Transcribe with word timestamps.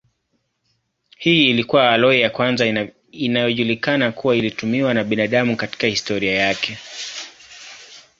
Hii 1.17 1.49
ilikuwa 1.49 1.91
aloi 1.91 2.21
ya 2.21 2.29
kwanza 2.29 2.87
inayojulikana 3.11 4.11
kuwa 4.11 4.35
ilitumiwa 4.35 4.93
na 4.93 5.03
binadamu 5.03 5.57
katika 5.57 5.87
historia 5.87 6.33
yake. 6.35 6.77